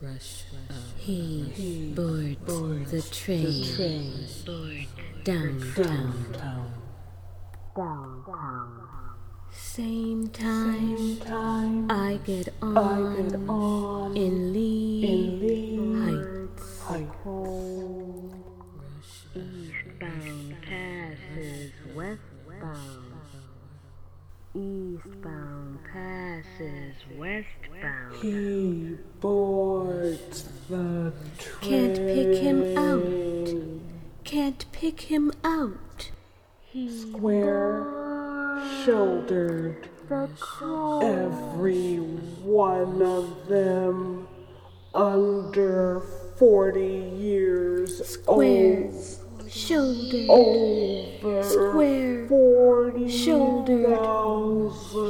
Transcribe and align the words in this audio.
Rush 0.00 0.44
He 0.96 1.92
boards 1.92 2.92
the 2.92 3.02
train. 3.10 3.64
Downtown. 5.24 6.14
Same 9.50 10.28
time 10.28 11.90
I 11.90 12.20
get 12.24 12.48
on 12.62 14.16
in 14.16 14.52
Lee 14.52 15.02
Heights. 15.98 16.82
Eastbound 19.34 20.56
passes 20.62 21.72
westbound. 21.96 23.07
Eastbound 24.54 25.78
passes 25.92 26.94
westbound. 27.16 28.16
He 28.22 28.96
boards 29.20 30.48
the 30.70 31.12
train. 31.38 31.60
Can't 31.60 31.96
pick 31.96 32.38
him 32.38 32.78
out. 32.78 33.54
Can't 34.24 34.64
pick 34.72 35.00
him 35.02 35.32
out. 35.44 36.10
Square 36.72 37.86
shouldered. 38.84 39.88
Every 40.10 41.96
one 41.96 43.02
of 43.02 43.48
them 43.48 44.26
under 44.94 46.00
40 46.38 46.80
years 46.80 48.06
Square 48.06 48.84
old. 48.86 49.17
Shouldered. 49.50 50.28
Over 50.28 51.42
Square 51.42 52.28
40 52.28 53.08
shouldered. 53.08 53.98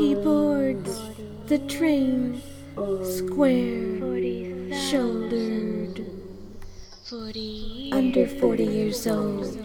He 0.00 0.14
boards 0.14 1.00
the 1.46 1.58
train. 1.68 2.40
Square 3.02 3.98
shouldered. 4.72 6.04
Under 7.92 8.28
40 8.28 8.64
years 8.64 9.06
old. 9.06 9.56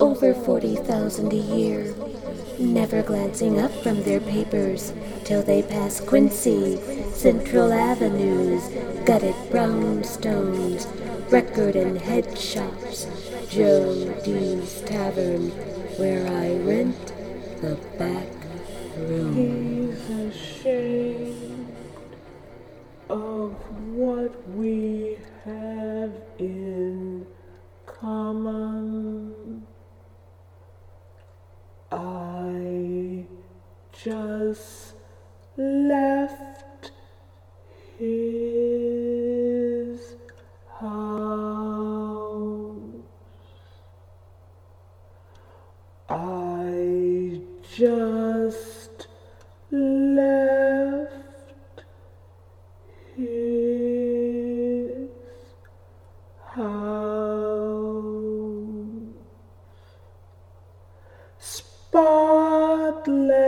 Over 0.00 0.34
40,000 0.34 1.32
a 1.32 1.36
year. 1.36 1.94
Never 2.58 3.02
glancing 3.02 3.58
up 3.58 3.70
from 3.82 4.02
their 4.02 4.20
papers 4.20 4.92
till 5.24 5.42
they 5.42 5.62
pass 5.62 6.00
Quincy, 6.00 6.78
Central 7.12 7.72
Avenues, 7.72 8.68
gutted 9.06 9.34
brownstones, 9.50 10.86
record 11.30 11.76
and 11.76 11.98
head 11.98 12.36
shops, 12.38 13.06
Joe 13.50 14.14
D's 14.24 14.80
Tavern, 14.82 15.50
where 15.98 16.24
I 16.24 16.54
rent 16.58 17.06
the 17.60 17.76
back 17.98 18.28
room. 18.96 19.34
He's 19.34 20.08
ashamed 20.08 21.74
of 23.08 23.54
what 23.92 24.48
we 24.50 25.18
have 25.44 26.12
in 26.38 27.26
common. 27.86 29.66
I 31.90 33.24
just 33.92 34.94
left 35.56 36.69
just 47.76 49.06
left 49.70 51.12
his 53.16 55.08
house. 56.44 56.64
Spotless 61.38 63.39